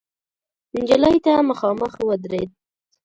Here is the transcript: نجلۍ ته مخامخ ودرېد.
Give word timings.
نجلۍ 0.77 1.15
ته 1.25 1.33
مخامخ 1.49 1.93
ودرېد. 2.07 2.49